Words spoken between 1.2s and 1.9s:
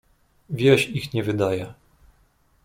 wydaje."